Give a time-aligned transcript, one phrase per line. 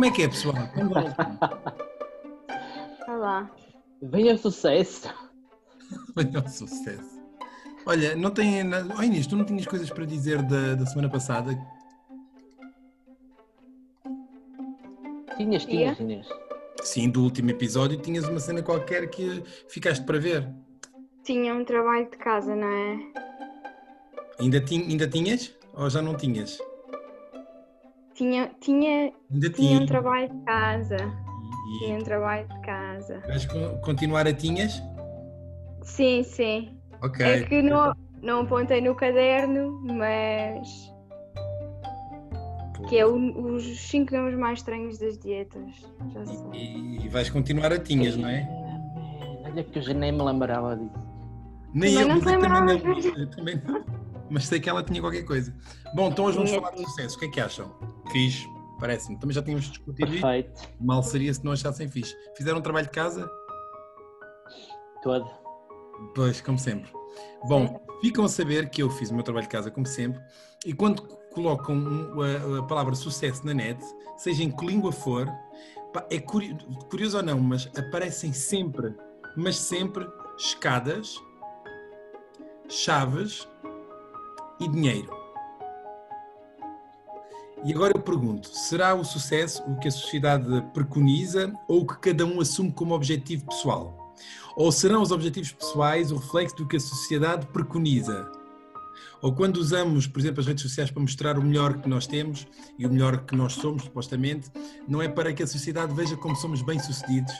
[0.00, 0.54] Como é que é, pessoal?
[0.72, 1.14] Como vão?
[3.06, 3.50] Olá.
[4.00, 5.12] Venha sucesso.
[6.16, 7.20] Venha ao sucesso.
[7.84, 8.94] Olha, não tem nada.
[8.98, 11.50] Oh, Inês, tu não tinhas coisas para dizer da, da semana passada?
[15.36, 16.26] Tinhas, tinhas, Inês.
[16.82, 20.48] Sim, do último episódio tinhas uma cena qualquer que ficaste para ver.
[21.24, 23.12] Tinha um trabalho de casa, não é?
[24.38, 25.54] Ainda, ti, ainda tinhas?
[25.74, 26.58] Ou já não tinhas?
[28.20, 29.80] Tinha, tinha, tinha tinhas.
[29.80, 30.96] um trabalho de casa.
[30.96, 33.22] E, Tinha um trabalho de casa.
[33.26, 34.82] vais co- continuar a tinhas?
[35.82, 36.76] Sim, sim.
[37.02, 37.24] Ok.
[37.24, 40.68] É que não, não apontei no caderno, mas.
[42.90, 45.70] Que é o- os cinco nomes mais estranhos das dietas.
[46.12, 46.36] Já sei.
[46.52, 48.46] E, e vais continuar a tinhas, não é?
[49.46, 51.08] Olha que eu já nem me lembrava disso.
[51.72, 52.68] Nem Também eu, não também não,
[53.16, 53.84] eu também não.
[54.28, 55.54] Mas sei que ela tinha qualquer coisa.
[55.94, 56.88] Bom, então hoje vamos Tinha, falar de tinha.
[56.90, 57.16] sucesso.
[57.16, 57.72] O que é que acham?
[58.10, 58.46] Fiz,
[58.78, 59.18] parece-me.
[59.18, 60.22] Também já tínhamos discutido isso.
[60.22, 60.62] Perfeito.
[60.80, 62.14] Mal seria se não achassem fixe.
[62.36, 63.30] Fizeram um trabalho de casa?
[65.02, 65.30] Todo.
[66.14, 66.90] Pois, como sempre.
[67.48, 70.20] Bom, ficam a saber que eu fiz o meu trabalho de casa, como sempre,
[70.64, 71.02] e quando
[71.32, 71.82] colocam
[72.58, 73.82] a, palavra sucesso na net,
[74.16, 75.28] seja em que língua for,
[76.10, 76.56] é curi-
[76.90, 78.94] curioso ou não, mas aparecem sempre,
[79.36, 80.06] mas sempre,
[80.38, 81.14] escadas,
[82.68, 83.48] chaves
[84.60, 85.19] e dinheiro.
[87.64, 91.98] E agora eu pergunto: será o sucesso o que a sociedade preconiza ou o que
[91.98, 94.14] cada um assume como objetivo pessoal?
[94.56, 98.30] Ou serão os objetivos pessoais o reflexo do que a sociedade preconiza?
[99.22, 102.46] Ou quando usamos, por exemplo, as redes sociais para mostrar o melhor que nós temos
[102.78, 104.50] e o melhor que nós somos, supostamente,
[104.88, 107.32] não é para que a sociedade veja como somos bem-sucedidos?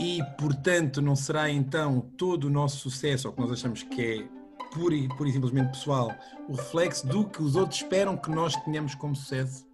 [0.00, 4.35] E, portanto, não será então todo o nosso sucesso, ou que nós achamos que é
[4.76, 6.14] pura e, pura e simplesmente pessoal,
[6.46, 9.66] o reflexo do que os outros esperam que nós tenhamos como sucesso?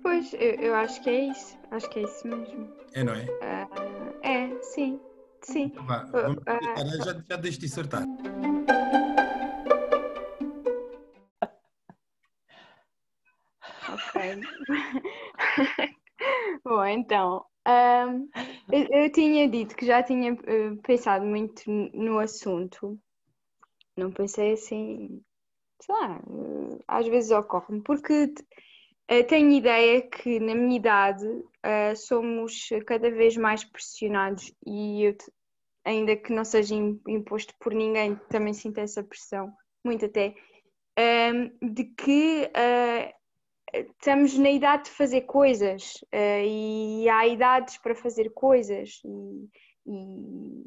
[0.00, 1.58] Pois, eu, eu acho que é isso.
[1.72, 2.72] Acho que é isso mesmo.
[2.94, 3.26] É, não é?
[3.42, 3.68] Ah,
[4.22, 5.00] é, sim.
[5.42, 5.64] Sim.
[5.64, 8.04] Então vá, vamos tentar, já, já deixo de acertar.
[13.88, 14.40] Ok.
[16.64, 18.28] Bom, então, ahm,
[18.72, 22.98] eu, eu tinha dito que já tinha eh, pensado muito no assunto.
[23.96, 25.22] Não pensei assim,
[25.82, 28.32] sei lá, eh, às vezes ocorre-me, porque
[29.08, 31.26] eh, tenho ideia que na minha idade
[31.96, 35.16] somos cada vez mais pressionados e eu,
[35.84, 39.52] ainda que não seja im- imposto por ninguém, também sinto essa pressão,
[39.84, 40.34] muito até,
[40.96, 42.50] ahm, de que
[43.74, 49.48] estamos na idade de fazer coisas eh, e há idades para fazer coisas e,
[49.86, 50.64] e-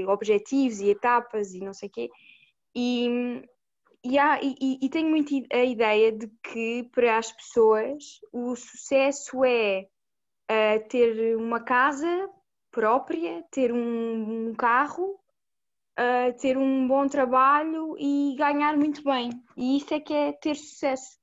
[0.00, 2.10] e objetivos e etapas e não sei o quê.
[2.74, 3.42] E,
[4.04, 9.44] e, há- e- e- tenho muito a ideia de que para as pessoas o sucesso
[9.44, 9.86] é
[10.48, 12.28] eh, ter uma casa
[12.70, 15.18] própria, ter um, um carro,
[15.96, 19.30] eh, ter um bom trabalho e ganhar muito bem.
[19.56, 21.17] E isso é que é ter sucesso.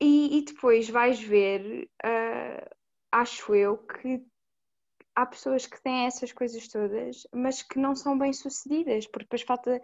[0.00, 2.70] E, e depois vais ver, ah,
[3.12, 4.22] acho eu, que
[5.14, 9.42] há pessoas que têm essas coisas todas, mas que não são bem sucedidas, porque depois
[9.42, 9.80] falta,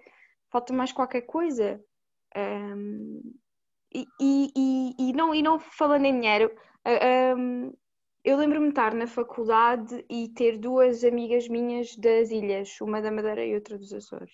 [0.51, 1.85] falta mais qualquer coisa.
[2.37, 3.21] Ahm,
[3.93, 6.55] e, e, e, não, e não falando em dinheiro,
[6.85, 7.73] ah, ahm,
[8.25, 13.11] eu lembro-me de estar na faculdade e ter duas amigas minhas das ilhas, uma da
[13.11, 14.33] Madeira e outra dos Açores.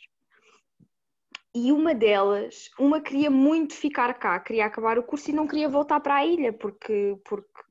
[1.55, 5.69] E uma delas, uma queria muito ficar cá, queria acabar o curso e não queria
[5.69, 7.67] voltar para a ilha, porque, porque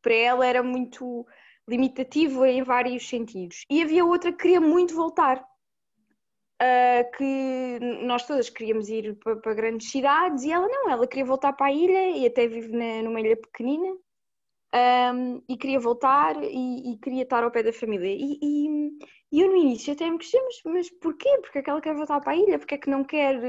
[0.00, 1.26] para ela era muito
[1.68, 3.64] limitativo em vários sentidos.
[3.68, 5.44] E havia outra que queria muito voltar,
[6.60, 11.24] ah, que nós todas queríamos ir para, para grandes cidades e ela não, ela queria
[11.24, 13.94] voltar para a ilha e até vive na, numa ilha pequenina.
[15.14, 18.08] um, e queria voltar e, e queria estar ao pé da família.
[18.08, 18.98] E, e-
[19.32, 21.38] e eu no início até me questionei, mas, mas porquê?
[21.40, 22.58] Porque é que ela quer voltar para a ilha?
[22.58, 23.42] Porque é que não quer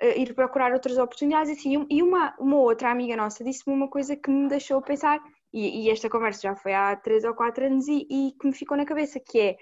[0.00, 1.50] eh, ir procurar outras oportunidades?
[1.50, 5.20] Assim, e uma, uma outra amiga nossa disse-me uma coisa que me deixou pensar,
[5.52, 8.54] e, e esta conversa já foi há três ou quatro anos e, e que me
[8.54, 9.56] ficou na cabeça, que é,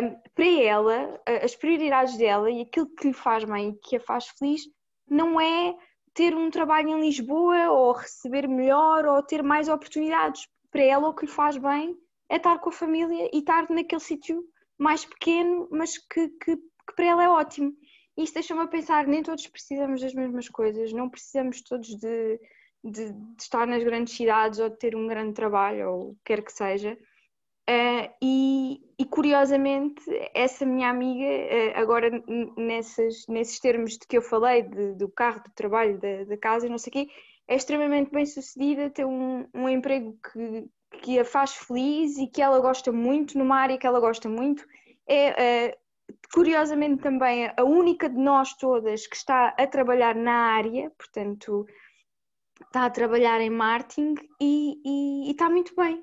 [0.00, 4.00] ahm, para ela, as prioridades dela e aquilo que lhe faz bem e que a
[4.00, 4.62] faz feliz,
[5.08, 5.74] não é
[6.14, 10.48] ter um trabalho em Lisboa ou receber melhor ou ter mais oportunidades.
[10.70, 11.96] Para ela, o que lhe faz bem
[12.28, 14.44] é estar com a família e estar naquele sítio
[14.78, 17.72] mais pequeno, mas que, que, que para ela é ótimo.
[18.16, 22.40] E Isso deixa-me a pensar, nem todos precisamos das mesmas coisas, não precisamos todos de,
[22.84, 26.20] de, de estar nas grandes cidades ou de ter um grande trabalho ou o que
[26.26, 26.98] quer que seja.
[27.70, 30.02] Eh, e, e, curiosamente,
[30.34, 35.08] essa minha amiga, eh, agora n- nesses, nesses termos de que eu falei, de- do
[35.10, 37.08] carro, do trabalho, da, da casa e não sei o quê,
[37.46, 40.64] é extremamente bem sucedida, tem um, um emprego que,
[40.98, 44.66] que a faz feliz e que ela gosta muito, numa área que ela gosta muito.
[45.06, 50.90] É, uh, curiosamente também a única de nós todas que está a trabalhar na área,
[50.90, 51.66] portanto
[52.66, 56.02] está a trabalhar em marketing e, e, e está muito bem.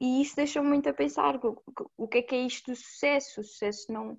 [0.00, 1.62] E isso deixa-me muito a pensar o,
[1.96, 3.40] o que é que é isto do sucesso.
[3.40, 4.18] O sucesso não.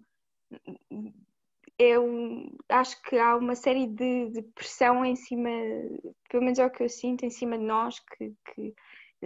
[1.77, 5.50] É um, acho que há uma série de, de, pressão em cima,
[6.30, 8.74] pelo menos é o que eu sinto, em cima de nós, que, que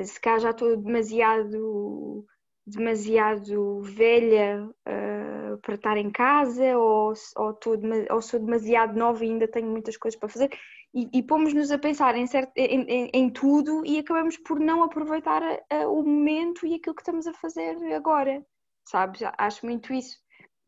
[0.04, 2.26] se calhar já estou demasiado
[2.66, 7.76] demasiado velha uh, para estar em casa ou, ou, tô,
[8.12, 10.50] ou, sou demasiado nova e ainda tenho muitas coisas para fazer
[10.94, 14.84] e, e pomos-nos a pensar em, certo, em, em, em, tudo e acabamos por não
[14.84, 18.44] aproveitar a, a, o momento e aquilo que estamos a fazer agora,
[18.86, 19.22] sabes?
[19.38, 20.18] Acho muito isso.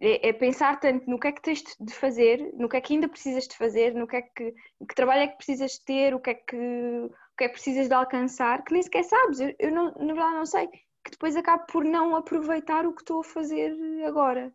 [0.01, 2.93] É, é, pensar tanto no que é que tens de fazer, no que é que
[2.93, 4.53] ainda precisas de fazer, no que é que,
[4.87, 7.93] que trabalho é que precisas de ter, o que é que, que, é precisas de
[7.93, 11.65] alcançar, que nem sequer sabes, eu, eu não, na verdade não sei que depois acabo
[11.67, 13.73] por não aproveitar o que estou a fazer
[14.05, 14.53] agora.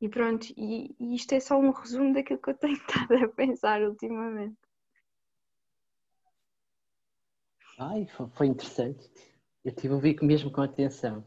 [0.00, 3.28] E pronto, e, e isto é só um resumo daquilo que eu tenho estado a
[3.28, 4.56] pensar ultimamente.
[7.78, 9.10] Ai, foi interessante.
[9.64, 11.24] Eu estive a ouvir mesmo com atenção.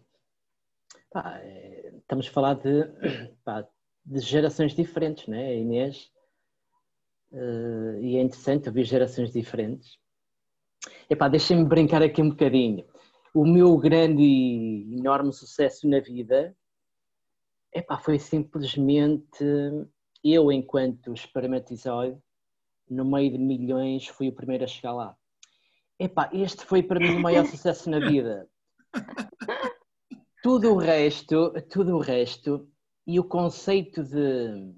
[1.12, 2.84] Pá, é, estamos a falar de,
[3.46, 3.68] pá,
[4.06, 6.12] de gerações diferentes, né, Inês?
[7.32, 10.00] Uh, e é interessante ouvir gerações diferentes.
[11.10, 12.86] Epá, deixem-me brincar aqui um bocadinho
[13.34, 16.56] o meu grande e enorme sucesso na vida
[17.74, 19.46] epá, foi simplesmente
[20.24, 22.20] eu, enquanto espermatozoide,
[22.90, 25.16] no meio de milhões, fui o primeiro a chegar lá.
[26.00, 28.50] Epá, este foi para mim o maior sucesso na vida.
[30.42, 32.68] Tudo o resto, tudo o resto
[33.06, 34.74] e o conceito de,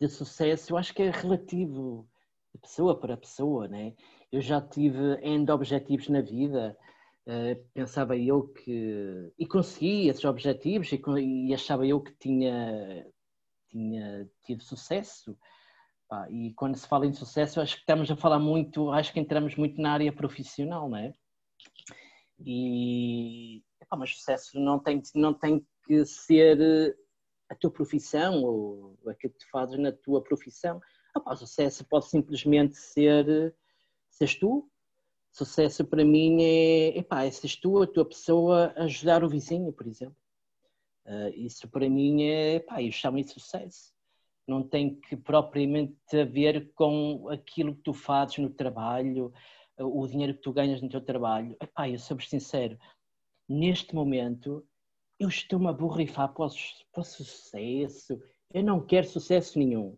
[0.00, 2.08] de sucesso, eu acho que é relativo
[2.54, 3.94] de pessoa para pessoa, né?
[4.32, 6.76] Eu já tive N objetivos na vida,
[7.26, 9.32] Uh, pensava eu que.
[9.38, 11.00] e consegui esses objetivos e,
[11.48, 13.06] e achava eu que tinha,
[13.68, 15.36] tinha tido sucesso.
[16.28, 19.54] E quando se fala em sucesso, acho que estamos a falar muito, acho que entramos
[19.54, 21.12] muito na área profissional, não é?
[22.44, 23.62] E.
[23.88, 26.94] Pá, mas sucesso não tem, não tem que ser eh,
[27.48, 30.80] a tua profissão ou aquilo que tu fazes na tua profissão.
[31.14, 33.54] Ah, pá, sucesso pode simplesmente ser
[34.20, 34.70] seres tu,
[35.32, 39.86] Sucesso para mim é, epá, é seres tu, a tua pessoa, ajudar o vizinho, por
[39.86, 40.16] exemplo.
[41.06, 43.92] Uh, isso para mim é, epá, eu chamo isso sucesso.
[44.46, 49.32] Não tem que propriamente a ver com aquilo que tu fazes no trabalho,
[49.78, 51.56] o dinheiro que tu ganhas no teu trabalho.
[51.62, 52.76] Epá, eu sou sincero,
[53.48, 54.66] neste momento
[55.18, 58.20] eu estou-me a borrifar para o sucesso.
[58.52, 59.96] Eu não quero sucesso nenhum.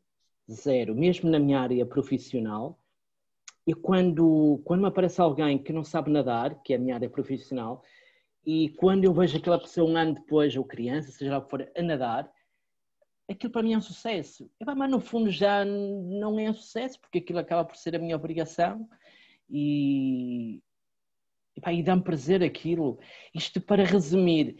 [0.51, 0.95] Zero.
[0.95, 2.79] Mesmo na minha área profissional,
[3.67, 7.09] e quando, quando me aparece alguém que não sabe nadar, que é a minha área
[7.09, 7.83] profissional,
[8.45, 11.51] e quando eu vejo aquela pessoa um ano depois, ou criança, seja lá o que
[11.51, 12.31] for, a nadar,
[13.31, 14.51] aquilo para mim é um sucesso.
[14.77, 18.17] Mas no fundo já não é um sucesso, porque aquilo acaba por ser a minha
[18.17, 18.89] obrigação
[19.49, 20.61] e,
[21.57, 22.99] e dá-me prazer aquilo.
[23.33, 24.57] Isto para resumir,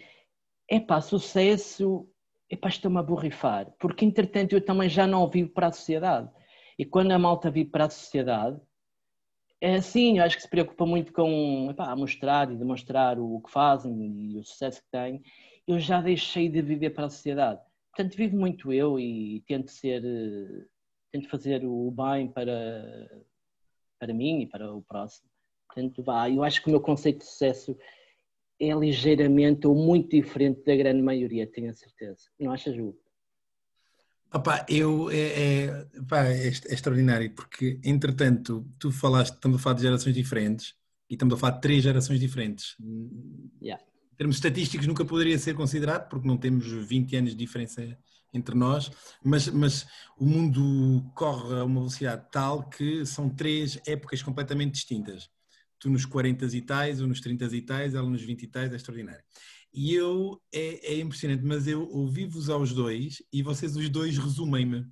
[0.69, 2.09] é pá, sucesso,
[2.49, 6.31] é pá, estou-me a borrifar, porque entretanto eu também já não vivo para a sociedade.
[6.79, 8.61] E quando a malta vive para a sociedade,
[9.63, 13.53] é sim, eu acho que se preocupa muito com epá, mostrar e demonstrar o que
[13.53, 15.23] fazem e o sucesso que têm.
[15.69, 17.61] Eu já deixei de viver para a sociedade.
[17.95, 20.03] Portanto, vivo muito eu e tento ser,
[21.13, 23.09] tento fazer o bem para,
[24.01, 25.31] para mim e para o próximo.
[25.69, 27.79] Portanto, vá, eu acho que o meu conceito de sucesso
[28.61, 32.29] é ligeiramente ou muito diferente da grande maioria, tenho a certeza.
[32.37, 33.02] Não achas, Hugo?
[34.35, 39.77] Opa, eu, é, é, pá, é, é, extraordinário, porque entretanto tu falaste, estamos a falar
[39.77, 40.75] de gerações diferentes
[41.11, 42.75] e estamos a falar de três gerações diferentes.
[43.61, 43.85] Yeah.
[44.13, 47.99] Em termos estatísticos nunca poderia ser considerado, porque não temos 20 anos de diferença
[48.33, 48.91] entre nós,
[49.23, 49.87] mas, mas
[50.17, 55.29] o mundo corre a uma velocidade tal que são três épocas completamente distintas.
[55.79, 58.73] Tu nos 40 e tais, ou nos 30 e tais, ela nos 20 e tais,
[58.73, 59.23] é extraordinário.
[59.73, 64.87] E eu, é, é impressionante, mas eu ouvi-vos aos dois e vocês os dois resumem-me.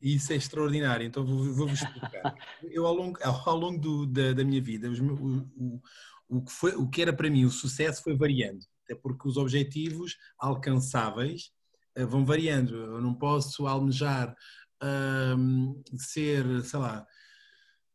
[0.00, 2.34] E isso é extraordinário, então vou-vos vou explicar.
[2.64, 5.82] Eu, ao longo, ao longo do, da, da, minha vida, os, o, o,
[6.28, 9.36] o, que foi, o que era para mim o sucesso foi variando, até porque os
[9.36, 11.52] objetivos alcançáveis
[11.96, 12.74] uh, vão variando.
[12.74, 14.34] Eu não posso almejar
[15.38, 17.06] um, ser, sei lá,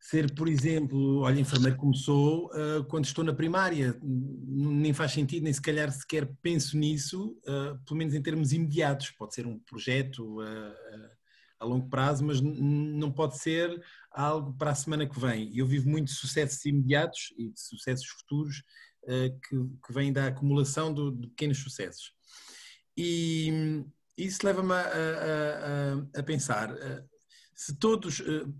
[0.08, 5.44] ser, por exemplo, olha, enfermeiro como sou, uh, quando estou na primária, nem faz sentido,
[5.44, 9.12] nem se calhar sequer penso nisso, uh, pelo menos em termos imediatos.
[9.12, 11.10] Pode ser um projeto uh,
[11.60, 15.52] a longo prazo, mas não pode ser algo para a semana que vem.
[15.54, 18.64] Eu vivo muito de sucessos imediatos e de sucessos futuros
[19.08, 22.12] que, que vêm da acumulação do, de pequenos sucessos.
[22.96, 23.84] E
[24.18, 26.70] isso leva-me a, a, a, a, pensar,
[27.58, 28.54] se todos, uh,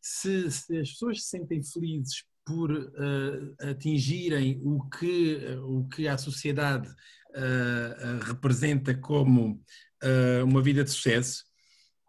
[0.00, 2.70] se, se, as pessoas se sentem felizes por
[3.58, 6.88] atingirem o que, o que a sociedade
[8.22, 9.60] representa como
[10.46, 11.42] uma vida de sucesso,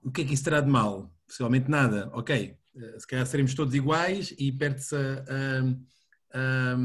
[0.03, 1.13] o que é que isso terá de mal?
[1.27, 2.57] Possivelmente nada, ok.
[2.73, 5.25] Uh, se calhar seremos todos iguais e perde-se a,
[6.33, 6.77] a, a,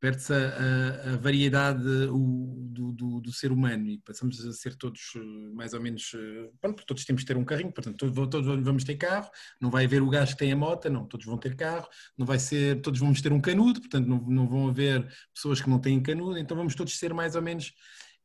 [0.00, 5.00] perde-se a, a, variedade o, do, do, do, ser humano e passamos a ser todos
[5.16, 5.20] eh,
[5.52, 6.12] mais ou menos.
[6.14, 9.28] Eh, pronto, todos temos que ter um carrinho, portanto, todos, vamos ter carro.
[9.60, 11.88] Não vai haver o gajo que tem a moto, não, todos vão ter carro.
[12.16, 15.68] Não vai ser, todos vamos ter um canudo, portanto, não, não vão haver pessoas que
[15.68, 17.72] não têm canudo, então vamos todos ser mais ou menos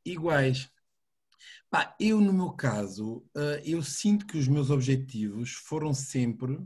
[0.05, 0.69] iguais.
[1.69, 6.59] Pá, eu, no meu caso, uh, eu sinto que os meus objetivos foram sempre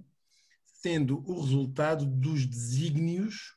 [0.64, 3.57] sendo o resultado dos desígnios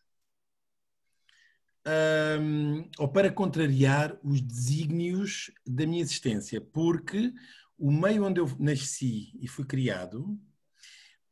[2.41, 7.33] um, ou para contrariar os desígnios da minha existência, porque
[7.79, 10.39] o meio onde eu nasci e fui criado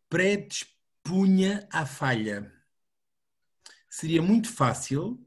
[0.09, 2.50] predispunha à falha.
[3.91, 5.23] Seria muito fácil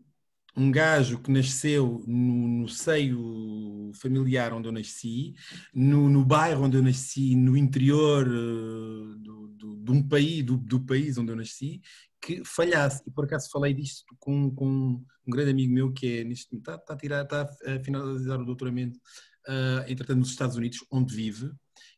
[0.55, 5.33] um gajo que nasceu no, no, seio familiar onde eu nasci,
[5.73, 10.57] no, no, bairro onde eu nasci, no interior uh, do, do, de um país, do,
[10.57, 11.81] do, país onde eu nasci,
[12.21, 13.01] que falhasse.
[13.07, 16.75] E por acaso falei disto com, com um grande amigo meu que é neste está,
[16.75, 18.99] está a tirar, está a finalizar o doutoramento,
[19.47, 21.51] uh, entretanto nos Estados Unidos, onde vive.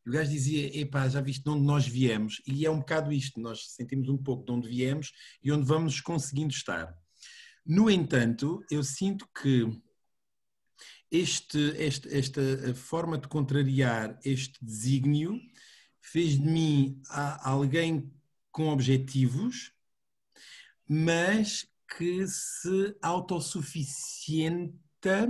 [0.05, 2.41] E o gajo dizia, epá, já viste de onde nós viemos?
[2.47, 5.11] E é um bocado isto, nós sentimos um pouco de onde viemos
[5.43, 6.93] e onde vamos conseguindo estar.
[7.65, 9.65] No entanto, eu sinto que
[11.09, 12.41] este, este, esta
[12.73, 15.39] forma de contrariar este desígnio
[16.01, 17.01] fez de mim
[17.41, 18.11] alguém
[18.51, 19.71] com objetivos,
[20.93, 21.65] mas
[21.97, 25.27] que se autossuficienta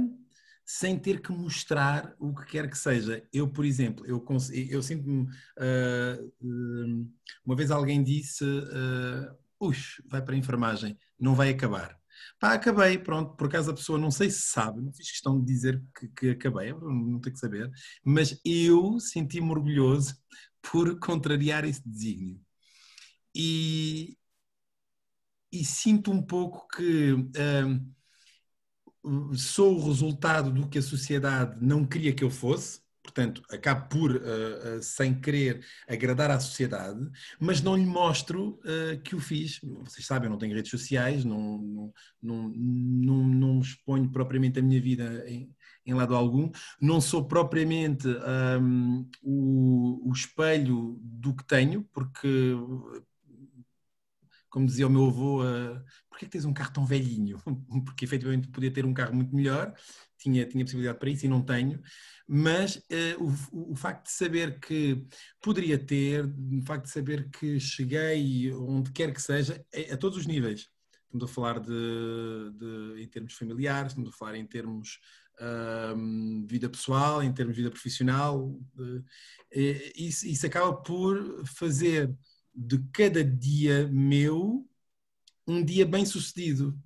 [0.65, 3.25] sem ter que mostrar o que quer que seja.
[3.31, 4.21] Eu, por exemplo, eu,
[4.69, 5.25] eu sinto-me.
[5.57, 7.09] Uh,
[7.45, 9.33] uma vez alguém disse: uh,
[10.07, 11.97] vai para a enfermagem, não vai acabar.
[12.39, 15.45] Pá, acabei, pronto, por acaso a pessoa não sei se sabe, não fiz questão de
[15.45, 17.71] dizer que, que acabei, não tem que saber,
[18.03, 20.15] mas eu senti-me orgulhoso
[20.61, 22.39] por contrariar esse desígnio.
[23.35, 24.15] E,
[25.53, 27.13] e sinto um pouco que
[29.03, 33.87] um, sou o resultado do que a sociedade não queria que eu fosse, portanto, acabo
[33.87, 37.07] por, uh, uh, sem querer, agradar à sociedade,
[37.39, 39.59] mas não lhe mostro uh, que o fiz.
[39.61, 44.63] Vocês sabem, eu não tenho redes sociais, não, não, não, não, não exponho propriamente a
[44.63, 45.53] minha vida em,
[45.85, 46.49] em lado algum,
[46.81, 48.07] não sou propriamente
[48.59, 52.55] um, o, o espelho do que tenho, porque
[54.53, 57.39] como dizia o meu avô, uh, porquê é que tens um carro tão velhinho?
[57.83, 59.73] Porque efetivamente podia ter um carro muito melhor,
[60.19, 61.81] tinha, tinha possibilidade para isso e não tenho,
[62.27, 62.83] mas uh,
[63.51, 65.03] o, o, facto de saber que
[65.41, 69.97] poderia ter, o facto de saber que cheguei onde quer que seja, a, é, a
[69.97, 70.69] todos os níveis.
[71.05, 74.99] Estamos a falar de, de, em termos familiares, estamos a falar em termos
[75.39, 78.49] uh, vida pessoal, em termos de vida profissional.
[78.77, 79.03] Uh,
[79.95, 82.15] isso, isso acaba por fazer
[82.53, 84.67] de cada dia meu
[85.47, 86.77] um dia bem sucedido.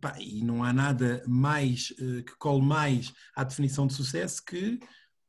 [0.00, 4.78] Pá, e não há nada mais uh, que cole mais à definição de sucesso que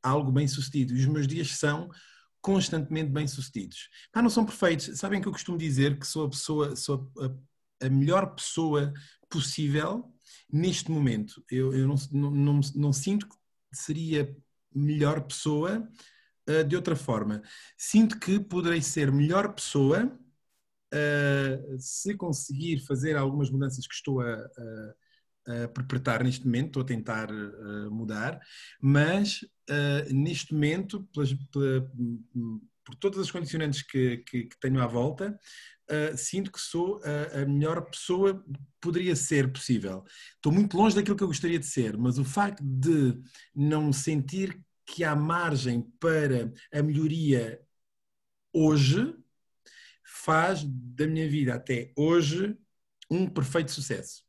[0.02, 0.94] algo bem sucedido.
[0.94, 1.88] E os meus dias são
[2.40, 3.88] constantemente bem sucedidos.
[4.12, 4.98] Pá, não são perfeitos.
[4.98, 8.92] Sabem que eu costumo dizer que sou a pessoa, sou a, a melhor pessoa
[9.30, 10.12] possível
[10.52, 11.42] neste momento.
[11.50, 13.36] Eu, eu não, não, não, não sinto que
[13.72, 14.36] seria
[14.74, 15.88] melhor pessoa
[16.48, 17.42] uh, de outra forma.
[17.76, 20.04] Sinto que poderei ser melhor pessoa
[20.94, 24.34] uh, se conseguir fazer algumas mudanças que estou a,
[25.46, 28.40] a, a perpetrar neste momento, estou a tentar uh, mudar,
[28.80, 29.44] mas
[30.12, 31.90] neste momento, pelas, pela,
[32.84, 35.36] por todas as condicionantes que, que, que tenho à volta,
[35.88, 38.44] Uh, sinto que sou a, a, melhor pessoa
[38.80, 40.02] poderia ser possível.
[40.34, 43.16] Estou muito longe daquilo que eu gostaria de ser, mas o facto de
[43.54, 47.60] não sentir que há margem para a melhoria
[48.52, 49.14] hoje
[50.04, 52.56] faz da minha vida até hoje
[53.10, 54.24] um perfeito sucesso.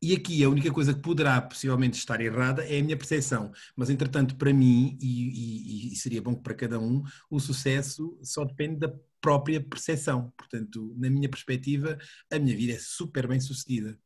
[0.00, 3.50] E aqui a única coisa que poderá possivelmente estar errada é a minha percepção.
[3.74, 8.44] Mas, entretanto, para mim, e, e, e seria bom para cada um, o sucesso só
[8.44, 10.32] depende da própria percepção.
[10.36, 11.98] Portanto, na minha perspectiva,
[12.30, 13.98] a minha vida é super bem sucedida.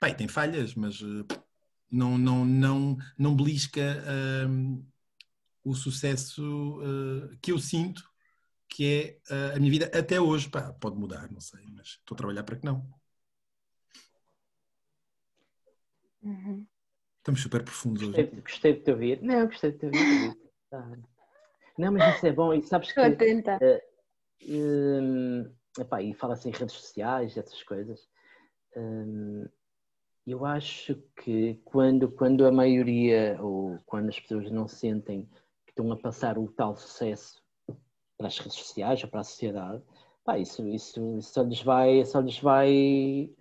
[0.00, 1.26] Pai, tem falhas, mas uh,
[1.90, 4.04] não, não, não, não belisca
[4.48, 4.84] hum,
[5.64, 8.02] o sucesso uh, que eu sinto
[8.68, 10.48] que é uh, a minha vida até hoje.
[10.48, 12.86] Pá, pode mudar, não sei, mas estou a trabalhar para que não.
[16.22, 16.66] Uhum.
[17.18, 18.40] Estamos super profundos gostei, hoje.
[18.40, 19.22] Gostei de te ouvir.
[19.22, 20.36] Não, gostei de te ouvir.
[21.78, 22.52] Não, mas isso é bom.
[22.52, 23.00] E sabes que.
[23.00, 23.60] Estou a tentar.
[24.42, 28.00] Uh, epá, e fala-se em redes sociais, essas coisas.
[28.76, 29.48] Uh,
[30.30, 35.28] eu acho que quando, quando a maioria, ou quando as pessoas não sentem
[35.64, 37.42] que estão a passar o tal sucesso
[38.16, 39.82] para as redes sociais ou para a sociedade,
[40.24, 43.32] pá, isso, isso, isso só lhes vai, só lhes vai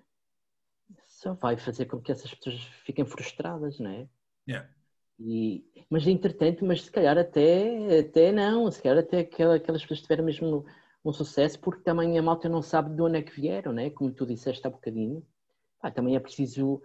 [1.05, 4.07] só vai fazer com que essas pessoas fiquem frustradas, não é?
[4.47, 4.69] Yeah.
[5.19, 10.01] E, mas entretanto, mas se calhar até, até não, se calhar até aquela, aquelas pessoas
[10.01, 10.63] tiveram mesmo
[11.03, 13.89] um sucesso porque também a malta não sabe de onde é que vieram, né?
[13.89, 15.25] como tu disseste há bocadinho.
[15.93, 16.81] Também é preciso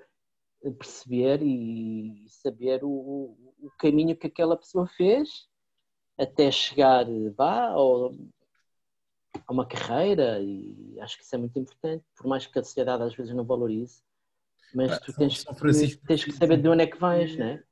[0.78, 5.28] perceber e saber o, o caminho que aquela pessoa fez
[6.18, 7.06] até chegar
[7.37, 8.12] vá, ao,
[9.46, 13.02] a uma carreira e acho que isso é muito importante, por mais que a sociedade
[13.02, 14.02] às vezes não valorize,
[14.75, 17.62] mas tu tens, que, tens que saber de onde é que vais, não é?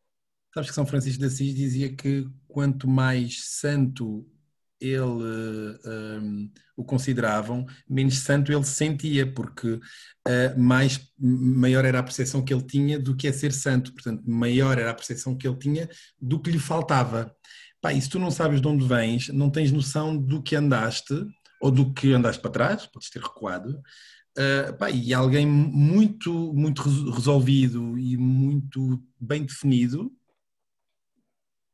[0.52, 4.28] Sabes que São Francisco de Assis dizia que quanto mais santo
[4.80, 12.02] ele um, o consideravam, menos santo ele se sentia, porque uh, mais, maior era a
[12.02, 15.46] percepção que ele tinha do que é ser santo, portanto, maior era a percepção que
[15.46, 15.88] ele tinha
[16.20, 17.34] do que lhe faltava.
[17.80, 21.14] Pá, e se tu não sabes de onde vens, não tens noção do que andaste,
[21.60, 23.80] ou do que andaste para trás, podes ter recuado,
[24.38, 30.10] Uh, pá, e alguém muito, muito resolvido e muito bem definido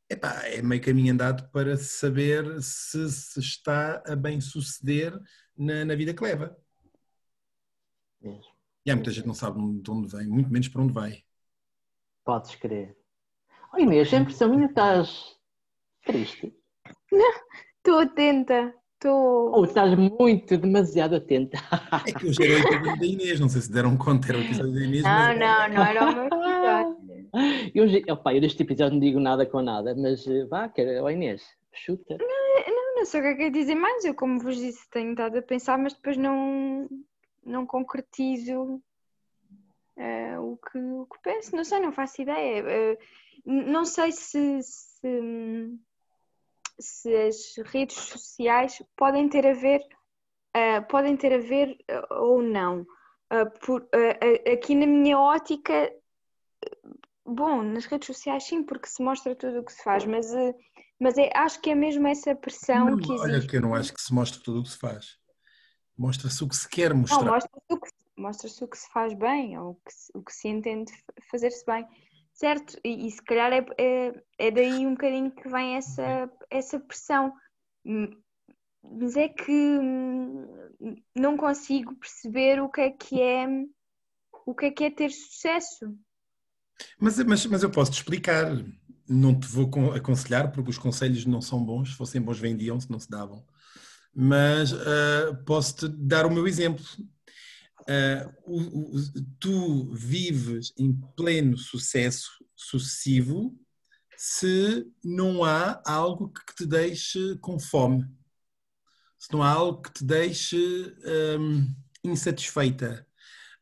[0.09, 5.19] epá, é meio caminho andado para saber se, se está a bem suceder
[5.57, 6.57] na, na vida que leva.
[8.21, 8.57] Mesmo.
[8.85, 11.25] E há muita gente que não sabe de onde vem, muito menos para onde vai.
[12.25, 12.97] Podes crer.
[13.73, 15.37] Oi Inês, a impressão minha estás
[16.05, 16.55] triste.
[17.79, 18.73] Estou atenta.
[18.95, 19.53] Estou.
[19.53, 21.59] Ou estás muito, demasiado atenta.
[22.07, 24.41] É que hoje era o episódio da Inês, não sei se deram conta, era o
[24.41, 25.03] episódio da Inês.
[25.03, 25.39] Não, mas...
[25.39, 26.29] não, não era o meu.
[27.75, 31.11] Eu, opa, eu neste episódio não digo nada com nada, mas eh, vá, quer, oh
[31.11, 31.43] Inês,
[31.73, 32.17] chuta.
[32.19, 34.05] Não, não, não sei o que é que é dizer mais.
[34.05, 36.89] Eu, como vos disse, tenho estado a pensar, mas depois não,
[37.45, 38.83] não concretizo
[39.97, 41.55] uh, o, que, o que penso.
[41.55, 42.65] Não sei, não faço ideia.
[42.65, 42.99] Uh,
[43.45, 45.79] não sei se, se,
[46.79, 49.81] se, as redes sociais podem ter a ver,
[50.57, 51.77] uh, podem ter a ver
[52.11, 52.87] ou não.
[53.61, 53.89] Por,
[54.53, 55.93] aqui na minha ótica
[57.27, 60.55] Bom, nas redes sociais sim, porque se mostra tudo o que se faz, mas, eh,
[61.01, 63.31] mas é, acho que é mesmo essa pressão não, que existe.
[63.31, 65.19] Olha que eu não acho que se mostre tudo o que se faz.
[65.99, 67.25] Mostra-se o que se quer mostrar.
[67.25, 70.33] Não, mostra-se o, que, mostra o que se faz bem, ou o que, o que
[70.33, 70.93] se entende
[71.31, 71.87] fazer-se bem.
[72.33, 76.79] Certo, e, e se calhar é, é, é, daí um bocadinho que vem essa, essa
[76.79, 77.33] pressão.
[77.85, 78.11] Hum,
[78.83, 80.67] mas é que hum,
[81.15, 83.47] não consigo perceber o que é que é
[84.45, 85.93] o que é que é ter sucesso.
[86.99, 88.57] Mas, mas, mas eu posso te explicar.
[89.09, 91.91] Não te vou aconselhar, porque os conselhos não são bons.
[91.91, 93.45] Se fossem bons, vendiam-se, não se davam.
[94.15, 96.85] Mas uh, posso-te dar o meu exemplo.
[97.83, 99.01] Uh, o, o,
[99.39, 103.57] tu vives em pleno sucesso sucessivo
[104.17, 108.05] se não há algo que te deixe com fome,
[109.19, 110.57] se não há algo que te deixe
[111.39, 111.67] um,
[112.03, 113.07] insatisfeita,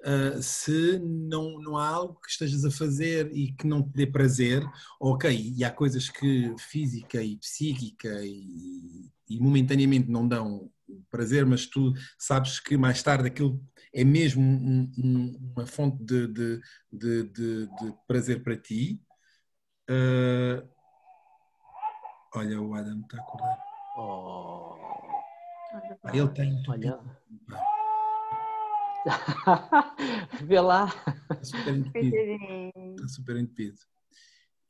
[0.05, 4.07] Uh, se não, não há algo que estejas a fazer e que não te dê
[4.07, 4.63] prazer,
[5.01, 10.71] ok, e há coisas que física e psíquica e, e momentaneamente não dão
[11.11, 13.59] prazer, mas tu sabes que mais tarde aquilo
[13.95, 16.61] é mesmo um, um, uma fonte de, de,
[16.93, 19.01] de, de, prazer para ti.
[19.89, 20.69] Uh,
[22.35, 23.59] olha, o Adam está a acordar.
[23.97, 24.75] Oh.
[26.13, 26.63] Ele tem.
[26.69, 27.01] Olha.
[30.45, 30.87] Vê lá.
[31.31, 32.17] Está super entupido.
[32.97, 33.79] Está super entupido.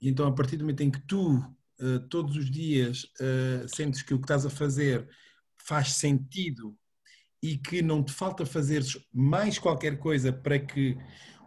[0.00, 4.02] E então, a partir do momento em que tu, uh, todos os dias, uh, sentes
[4.02, 5.08] que o que estás a fazer
[5.56, 6.76] faz sentido
[7.42, 10.96] e que não te falta fazer mais qualquer coisa para que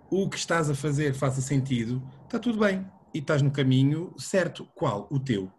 [0.10, 2.86] o que estás a fazer faça sentido, está tudo bem.
[3.13, 4.65] E estás no caminho certo.
[4.76, 5.08] Qual?
[5.12, 5.52] O teu.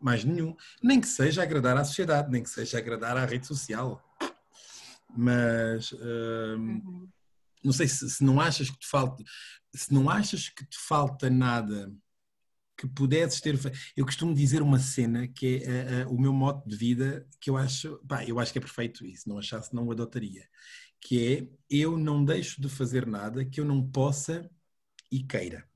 [0.00, 0.54] Mais nenhum.
[0.82, 4.05] Nem que seja agradar à sociedade, nem que seja agradar à rede social
[5.16, 7.08] mas uhum.
[7.64, 9.24] não sei se, se, não achas que te falta,
[9.74, 11.92] se não achas que te falta nada
[12.76, 13.58] que pudesses ter
[13.96, 17.48] eu costumo dizer uma cena que é uh, uh, o meu modo de vida que
[17.48, 20.46] eu acho, pá, eu acho que é perfeito se não achasse não o adotaria
[21.00, 24.50] que é eu não deixo de fazer nada que eu não possa
[25.10, 25.66] e queira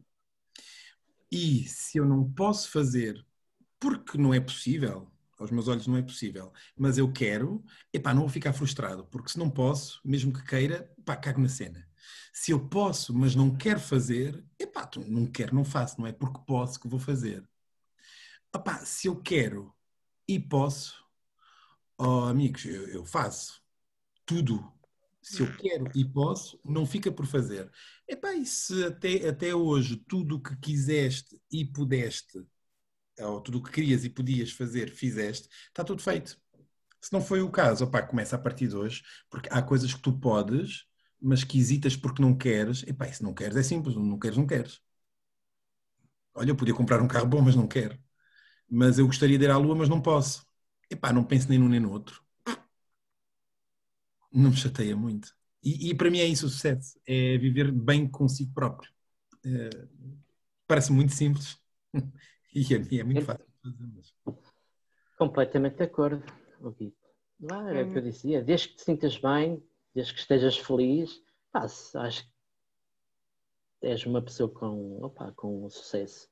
[1.32, 3.24] e se eu não posso fazer
[3.80, 5.09] porque não é possível,
[5.40, 9.30] aos meus olhos não é possível, mas eu quero, epá, não vou ficar frustrado, porque
[9.30, 11.88] se não posso, mesmo que queira, pá, cago na cena.
[12.32, 16.40] Se eu posso, mas não quero fazer, epá, não quero, não faço, não é porque
[16.46, 17.48] posso que vou fazer.
[18.54, 19.74] Epá, se eu quero
[20.28, 21.02] e posso,
[21.98, 23.62] oh, amigos, eu, eu faço
[24.26, 24.70] tudo.
[25.22, 27.70] Se eu quero e posso, não fica por fazer.
[28.08, 32.46] Epá, e se até, até hoje tudo o que quiseste e pudeste,
[33.20, 36.38] ou tudo o que querias e podias fazer, fizeste, está tudo feito.
[37.00, 40.00] Se não foi o caso, opá, começa a partir de hoje, porque há coisas que
[40.00, 40.86] tu podes,
[41.20, 42.82] mas que hesitas porque não queres.
[42.84, 44.80] Epá, e se não queres é simples, não queres, não queres.
[46.34, 47.98] Olha, eu podia comprar um carro bom, mas não quero.
[48.70, 50.46] Mas eu gostaria de ir à lua, mas não posso.
[50.90, 52.22] Epá, não penso nem num nem no outro.
[54.32, 55.34] Não me chateia muito.
[55.62, 58.90] E, e, para mim é isso o sucesso, é viver bem consigo próprio.
[59.44, 59.70] É,
[60.66, 61.58] parece muito simples
[62.54, 63.46] e a mim é muito fácil.
[65.18, 66.24] Completamente de acordo,
[66.78, 66.96] Guito.
[67.50, 69.62] Ah, era o que eu dizia, desde que te sintas bem,
[69.94, 72.30] desde que estejas feliz, pá, acho que
[73.82, 76.28] és uma pessoa com, opa, com sucesso.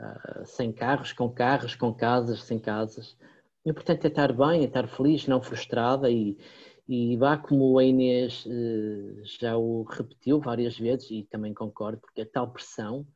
[0.00, 3.16] Uh, sem carros, com carros, com casas, sem casas.
[3.64, 6.38] O importante é estar bem, é estar feliz, não frustrada e,
[6.86, 12.20] e vá como a Inês uh, já o repetiu várias vezes e também concordo, porque
[12.20, 13.06] a tal pressão,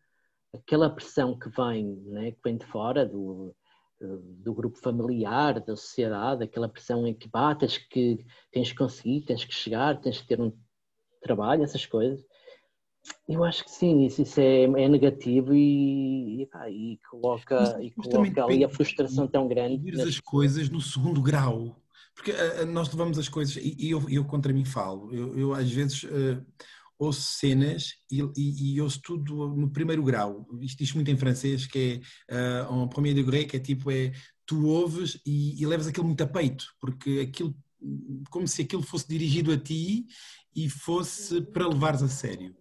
[0.54, 3.54] aquela pressão que vem, né, que vem de fora do,
[4.00, 9.44] do grupo familiar, da sociedade, aquela pressão em que batas que tens que conseguir, tens
[9.44, 10.52] que chegar, tens que ter um
[11.22, 12.20] trabalho, essas coisas.
[13.28, 17.84] Eu acho que sim, isso, isso é, é, negativo e, e, pá, e coloca, mas,
[17.84, 19.90] e coloca ali a frustração tão grande.
[19.90, 21.76] Ver as coisas no segundo grau,
[22.14, 25.54] porque uh, nós levamos as coisas, e, e eu, eu, contra mim falo, eu, eu
[25.54, 26.44] às vezes uh,
[27.02, 30.46] ouço cenas e, e, e, ouço tudo no primeiro grau.
[30.60, 34.12] Isto diz muito em francês, que é uh, en premier degré, que é tipo, é,
[34.46, 37.56] tu ouves e, e levas aquilo muito a peito, porque aquilo,
[38.30, 40.06] como se aquilo fosse dirigido a ti
[40.54, 42.54] e fosse para levares a sério.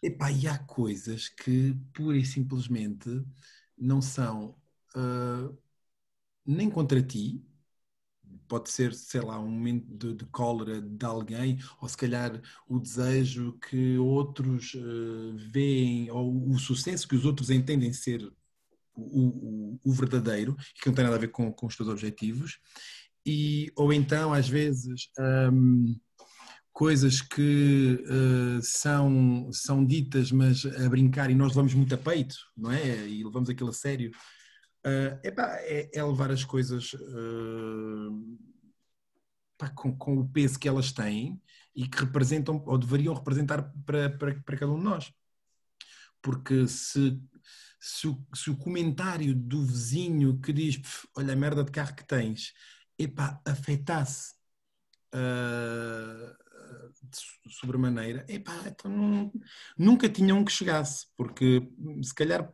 [0.00, 3.08] Epá, e há coisas que pura e simplesmente
[3.76, 4.54] não são
[4.94, 5.58] uh,
[6.46, 7.42] nem contra ti,
[8.48, 12.78] pode ser, sei lá, um momento de, de, cólera de alguém, ou se calhar o
[12.78, 18.22] desejo que outros uh, veem, ou o sucesso que os outros entendem ser
[18.94, 22.58] o, o, o verdadeiro, que não tem nada a ver com, com os teus objetivos,
[23.26, 25.08] e, ou então, às vezes,
[25.52, 25.98] um,
[26.72, 32.36] coisas que uh, são, são ditas, mas a brincar, e nós levamos muito a peito,
[32.56, 33.08] não é?
[33.08, 34.10] E levamos aquilo a sério
[34.86, 38.03] Uh, epá, é, é, levar as coisas uh,
[39.58, 41.40] pá, com, com, o peso que elas têm
[41.74, 45.12] e que representam ou deveriam representar para, para, para cada um de nós.
[46.22, 47.20] Porque se,
[47.80, 50.80] se, o, se o comentário do vizinho que diz
[51.16, 52.52] olha a merda de carro que tens,
[52.98, 54.34] epá, afetasse
[55.14, 56.44] uh,
[57.48, 59.32] sobremaneira, epá, então não,
[59.76, 61.68] nunca tinha um que chegasse, porque
[62.02, 62.50] se calhar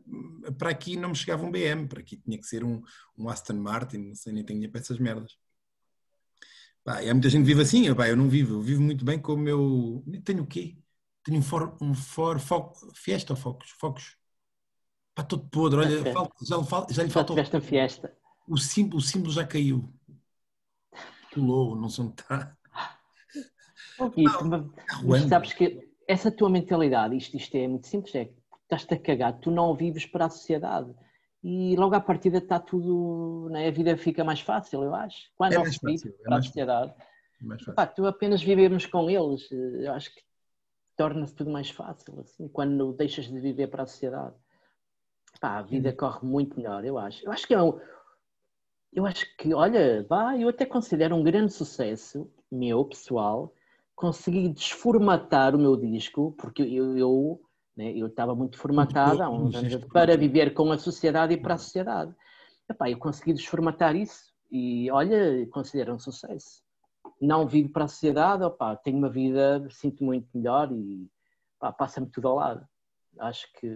[0.59, 2.83] para aqui não me chegava um BM, para aqui tinha que ser um,
[3.17, 5.39] um Aston Martin, não sei, nem tinha essas merdas.
[6.83, 9.05] Pá, e há muita gente que vive assim, epá, eu não vivo, eu vivo muito
[9.05, 10.03] bem com o meu.
[10.25, 10.77] Tenho o quê?
[11.23, 13.71] Tenho um For, um for foco, Fiesta ou Focos?
[13.71, 14.17] Focos.
[15.15, 15.99] Pá, todo podre, olha,
[16.43, 17.37] já, falta, já lhe faltou.
[17.37, 18.17] Festa, fiesta.
[18.49, 19.93] O símbolo, o símbolo já caiu.
[21.33, 22.57] Pulou, não sei onde está.
[23.99, 24.65] Mas,
[25.05, 28.99] mas sabes que essa tua mentalidade, isto, isto é muito simples, é que estás-te a
[28.99, 30.91] cagar, tu não vives para a sociedade.
[31.43, 33.69] E logo à partida está tudo, né?
[33.69, 35.31] a vida fica mais fácil, eu acho.
[35.37, 36.95] Quando é não se vive é para a sociedade,
[37.69, 40.23] é pá, tu apenas vivemos com eles, eu acho que
[40.97, 44.35] torna-se tudo mais fácil, assim, quando deixas de viver para a sociedade.
[45.41, 47.25] Pá, a vida corre muito melhor, eu acho.
[47.25, 47.81] Eu acho que é um,
[48.93, 53.55] eu acho que, olha, vá, eu até considero um grande sucesso meu, pessoal,
[53.95, 57.41] consegui desformatar o meu disco, porque eu, eu
[57.81, 61.55] né, eu estava muito formatado há uns anos para viver com a sociedade e para
[61.55, 62.15] a sociedade.
[62.69, 66.63] Epá, eu consegui desformatar isso e, olha, considero um sucesso.
[67.19, 71.11] Não vivo para a sociedade, opá, tenho uma vida, sinto muito melhor e
[71.79, 72.69] passa-me tudo ao lado.
[73.19, 73.75] Acho que,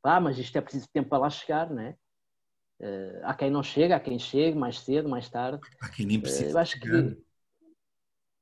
[0.00, 1.96] pá, mas isto é preciso tempo para lá chegar, né?
[2.80, 5.60] Uh, há quem não chega, há quem chegue mais cedo, mais tarde.
[5.82, 6.56] Há quem nem precisa.
[6.56, 7.20] Uh, acho que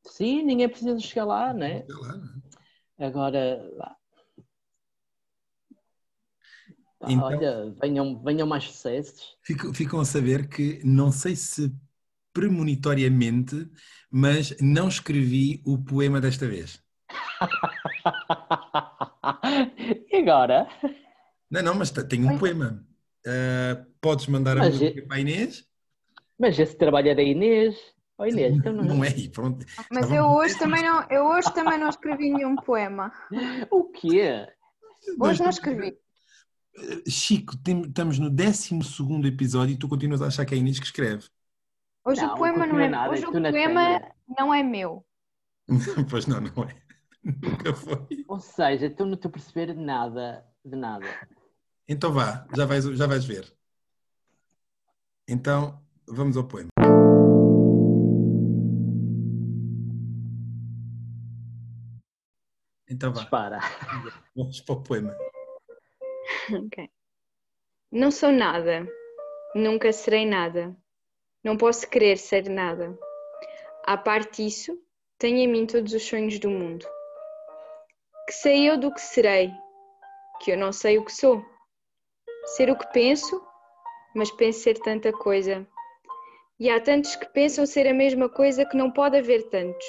[0.05, 1.85] Sim, ninguém precisa chegar lá, né?
[2.99, 3.61] Agora,
[7.03, 9.37] então, olha, venham, venham mais sucessos.
[9.43, 11.73] Ficam, ficam a saber que não sei se
[12.33, 13.69] premonitoriamente,
[14.11, 16.83] mas não escrevi o poema desta vez.
[20.11, 20.69] e agora?
[21.51, 22.85] Não, não, mas tenho um poema.
[23.27, 25.67] Uh, podes mandar a Mas música é- para a Inês?
[26.39, 27.77] Mas esse trabalho é da Inês.
[28.17, 28.85] Ó Inês, então não...
[28.85, 29.65] Não é, e pronto.
[29.91, 33.13] Mas Estava eu muito hoje também não, eu hoje também não escrevi nenhum poema.
[33.71, 34.47] O quê?
[35.21, 35.99] Hoje não escrevi.
[37.09, 38.75] Chico, tem- estamos no 12
[39.27, 41.29] episódio e tu continuas a achar que é a Inês que escreve.
[42.05, 44.01] Hoje Não, o poema não é, nada, hoje o poema
[44.38, 45.05] não é meu.
[46.11, 46.75] pois não, não é.
[47.43, 48.25] Nunca foi.
[48.27, 51.07] Ou seja, tu não estou a perceber nada de nada.
[51.87, 53.53] Então vá, já vais, já vais ver.
[55.27, 56.69] Então, vamos ao poema.
[62.88, 63.59] Então vá, Dispara.
[64.35, 65.14] vamos para o poema.
[66.67, 66.91] Ok.
[67.91, 68.87] Não sou nada.
[69.55, 70.77] Nunca serei nada.
[71.43, 72.99] Não posso querer ser nada.
[73.85, 74.79] À parte disso,
[75.19, 76.87] tenho em mim todos os sonhos do mundo.
[78.27, 79.51] Que sei eu do que serei,
[80.41, 81.43] que eu não sei o que sou.
[82.57, 83.43] Ser o que penso,
[84.14, 85.67] mas penso ser tanta coisa.
[86.61, 89.87] E há tantos que pensam ser a mesma coisa que não pode haver tantos.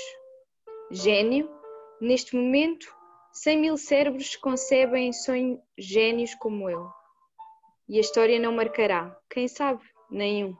[0.91, 1.49] Gênio,
[1.99, 2.95] neste momento,
[3.31, 6.89] cem mil cérebros concebem em sonho gênios como eu.
[7.87, 10.55] E a história não marcará, quem sabe, nenhum.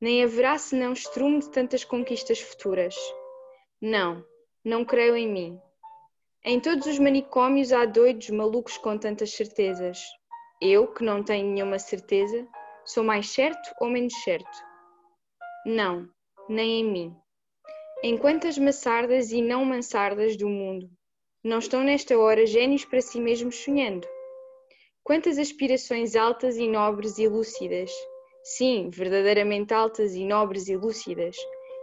[0.00, 2.94] Nem haverá senão estrume de tantas conquistas futuras.
[3.80, 4.24] Não,
[4.64, 5.60] não creio em mim.
[6.44, 10.00] Em todos os manicômios há doidos malucos com tantas certezas.
[10.60, 12.46] Eu, que não tenho nenhuma certeza,
[12.84, 14.58] sou mais certo ou menos certo?
[15.64, 16.08] Não,
[16.48, 17.16] nem em mim.
[18.02, 20.95] Em quantas maçardas e não mansardas do mundo
[21.46, 24.04] não estão nesta hora gênios para si mesmos sonhando?
[25.04, 27.92] Quantas aspirações altas e nobres e lúcidas,
[28.42, 31.36] sim, verdadeiramente altas e nobres e lúcidas,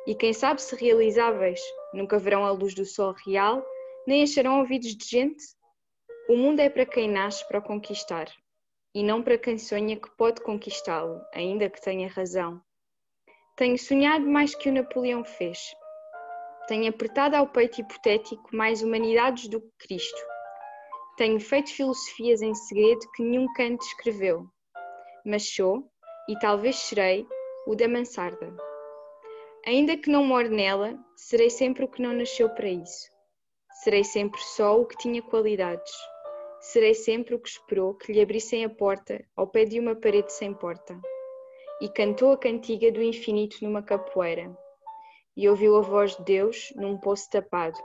[0.05, 1.61] e quem sabe se realizáveis,
[1.93, 3.65] nunca verão a luz do sol real,
[4.05, 5.41] nem acharão ouvidos de gente?
[6.27, 8.29] O mundo é para quem nasce para o conquistar,
[8.93, 12.61] e não para quem sonha que pode conquistá-lo, ainda que tenha razão.
[13.55, 15.73] Tenho sonhado mais que o Napoleão fez.
[16.67, 20.21] Tenho apertado ao peito hipotético mais humanidades do que Cristo.
[21.17, 24.47] Tenho feito filosofias em segredo que nenhum canto escreveu.
[25.25, 25.83] Mas sou,
[26.27, 27.27] e talvez serei,
[27.67, 28.55] o da mansarda.
[29.65, 33.09] Ainda que não more nela, serei sempre o que não nasceu para isso.
[33.83, 35.93] Serei sempre só o que tinha qualidades.
[36.61, 40.31] Serei sempre o que esperou que lhe abrissem a porta ao pé de uma parede
[40.31, 40.97] sem porta.
[41.81, 44.49] E cantou a cantiga do infinito numa capoeira.
[45.35, 47.77] E ouviu a voz de Deus num poço tapado.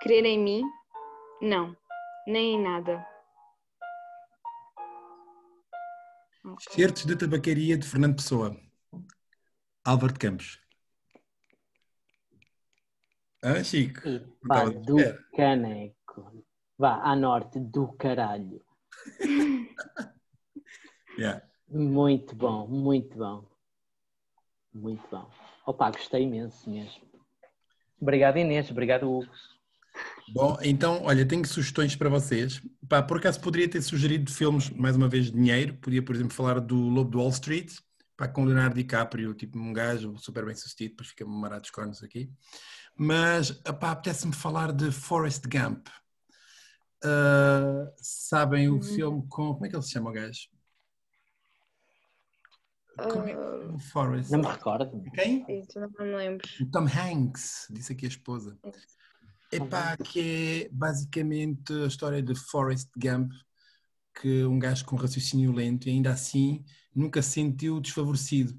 [0.00, 0.62] Crer em mim?
[1.40, 1.76] Não,
[2.26, 3.04] nem em nada.
[6.70, 8.56] Certos de tabacaria de Fernando Pessoa.
[9.84, 10.60] Álvaro de Campos.
[13.42, 14.00] Ah, Chico?
[14.46, 14.96] Pá, a do
[15.34, 16.44] caneco.
[16.78, 18.64] Vá, à norte, do caralho.
[21.18, 21.46] Yeah.
[21.68, 23.44] Muito bom, muito bom.
[24.72, 25.30] Muito bom.
[25.66, 27.02] Opa, gostei imenso mesmo.
[28.00, 29.30] Obrigado Inês, obrigado Hugo.
[30.32, 32.60] Bom, então, olha, tenho sugestões para vocês.
[32.88, 35.74] Pá, por acaso poderia ter sugerido filmes, mais uma vez, de dinheiro.
[35.74, 37.72] Podia, por exemplo, falar do Lobo de Wall Street,
[38.16, 42.02] pá, com Leonardo DiCaprio, tipo um gajo super bem sucedido, depois fica marado dos cornos
[42.02, 42.30] aqui.
[42.96, 45.86] Mas, pá, apetece-me falar de Forrest Gump.
[47.04, 48.82] Ah, sabem o Uhum.
[48.82, 49.52] filme com...
[49.54, 50.48] Como é que ele se chama o gajo?
[52.96, 54.30] Como é que- o Forrest.
[54.30, 55.02] Não me recordo.
[55.14, 55.44] Quem?
[55.48, 56.46] Isso não me lembro.
[56.60, 58.58] O Tom Hanks, disse aqui a esposa.
[59.50, 63.32] Epá, que é basicamente a história de Forrest Gump,
[64.14, 68.58] que um gajo com raciocínio lento e ainda assim nunca se sentiu desfavorecido.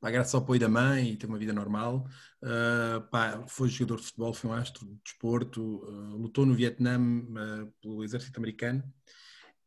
[0.00, 2.06] Pá, graças ao apoio da mãe e tem uma vida normal.
[2.42, 6.98] Uh, pá, foi jogador de futebol, foi um astro de desporto, uh, lutou no Vietnã
[7.00, 8.84] uh, pelo exército americano.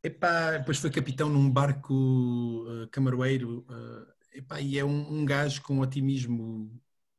[0.04, 3.66] Epá, depois foi capitão num barco uh, camaroeiro.
[3.70, 6.72] uh, epá, e é um, um gajo com otimismo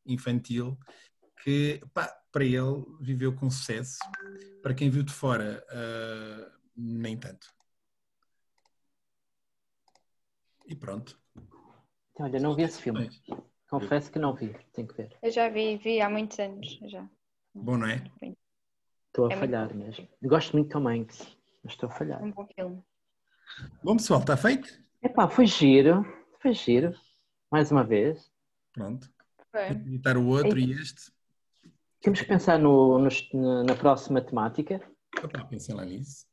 [0.06, 0.78] infantil
[1.42, 3.98] que, pá, para ele, viveu com sucesso.
[4.62, 7.52] Para quem viu de fora, uh, nem tanto.
[10.66, 11.18] E pronto.
[12.12, 13.08] Então, olha, não vi esse filme.
[13.68, 15.16] Confesso que não vi, tenho que ver.
[15.22, 16.78] Eu já vi, vi há muitos anos.
[16.86, 17.08] Já.
[17.54, 18.04] Bom, não é?
[19.06, 20.08] Estou a É muito falhar mesmo.
[20.22, 22.20] Gosto muito Hanks, mas estou a falhar.
[22.20, 22.82] É um bom filme.
[23.82, 24.68] Bom, pessoal, está feito?
[25.02, 26.04] Epá, foi giro,
[26.40, 26.92] foi giro.
[27.50, 28.30] Mais uma vez.
[28.72, 29.10] Pronto.
[29.50, 29.70] Foi.
[29.70, 31.10] Editar o outro e este.
[32.00, 34.80] Temos que pensar no, nos- na, próxima temática.
[35.22, 36.26] Opa, pensem lá nisso.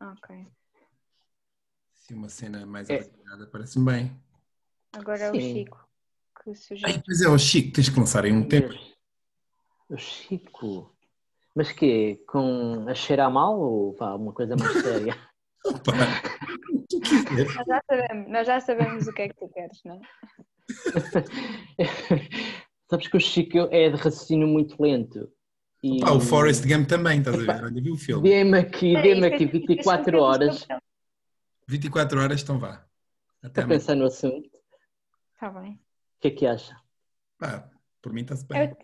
[0.00, 0.46] Ok.
[1.92, 3.02] Se uma cena mais É.
[3.50, 4.22] parece-me bem.
[4.92, 5.54] Agora é o Sim.
[5.54, 5.88] Chico
[6.42, 7.02] que Ai, sugere.
[7.04, 8.72] pois é, o Chico, tens que lançar em um tempo.
[9.88, 10.94] O Chico.
[11.54, 15.16] Mas que Com a cheirar mal ou vá, uma coisa mais séria?
[15.64, 15.92] Opa.
[17.32, 20.00] Nós já, sabemos, nós já sabemos o que é que tu queres, não é?
[22.90, 25.30] Sabes que o Chico é de raciocínio muito lento.
[25.82, 26.00] E...
[26.00, 27.64] Pá, o Forrest Gump também, estás a ver?
[27.64, 28.28] Olha, vi o filme.
[28.28, 30.82] Dê-me aqui, dê-me aqui isto é- isto é 24 sempre horas este papel.
[31.68, 32.84] 24 horas, então vá.
[33.42, 33.78] Até amanhã.
[33.78, 34.50] pensar no assunto.
[35.34, 35.72] Está bem.
[35.72, 36.76] O que é que acha?
[37.38, 37.68] Pá,
[38.00, 38.76] por mim está-se É bem.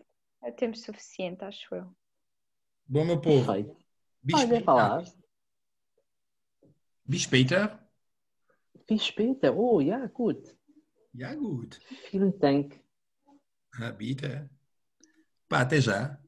[0.43, 1.95] é o tempo suficiente, acho eu.
[2.89, 3.45] Bom, meu povo.
[3.45, 3.77] Perfeito.
[4.23, 5.05] Bis Olha, falar.
[7.05, 7.79] Bis später.
[8.89, 9.55] Bis später.
[9.55, 10.57] Oh, ja, gut.
[11.15, 11.79] Ja, gut.
[12.11, 12.83] Vielen Dank.
[13.79, 14.49] Ah, bitte.
[15.49, 16.19] Pá, até já.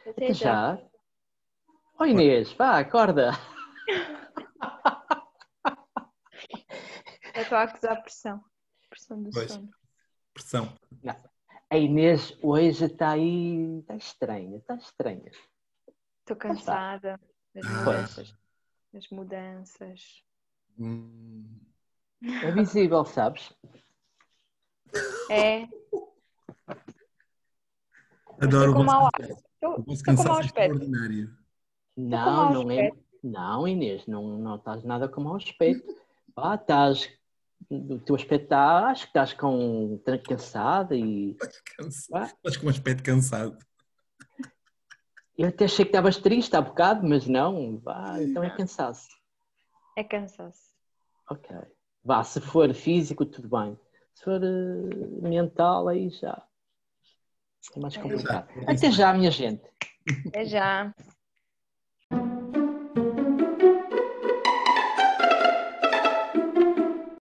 [0.00, 0.76] Até Até já.
[0.76, 0.88] já.
[2.00, 3.30] Oh, Inês, vá, acorda.
[7.34, 8.44] Eu estou a acusar pressão.
[8.90, 9.52] Pressão do Pois.
[9.52, 9.70] sono.
[10.34, 10.76] Pressão.
[11.70, 13.78] A Inês hoje está aí.
[13.78, 15.30] Está estranha, está estranha.
[16.28, 17.18] Estou cansada
[17.54, 17.70] das Ah.
[17.84, 18.34] mudanças.
[18.92, 20.22] Das mudanças.
[20.78, 21.58] Hum,
[22.42, 23.50] É visível, sabes?
[25.30, 25.66] É,
[28.40, 29.42] adoro o com vosso mau cansaço.
[29.54, 30.74] estou O vosso estou com mau cansaço aspecto.
[30.74, 31.38] extraordinário.
[31.96, 32.92] Não, não é.
[33.22, 35.94] Não, Inês, não, não estás nada com mau aspecto.
[36.34, 37.10] Pá, estás.
[37.70, 38.86] O teu aspecto está.
[38.88, 39.98] Acho que estás com.
[40.04, 41.36] tá cansada e.
[42.12, 42.24] Ah.
[42.26, 43.56] Estás com um aspecto cansado.
[45.38, 47.78] Eu até achei que estavas triste há bocado, mas não.
[47.78, 49.08] Vá, então é cansaço.
[49.96, 50.74] É cansaço.
[51.30, 51.56] Ok.
[52.04, 53.78] Vá, se for físico, tudo bem.
[54.14, 56.42] Se for eh, mental, aí já.
[57.76, 58.48] É mais complicado.
[58.66, 59.62] Até já, minha gente.
[60.26, 60.92] Até já.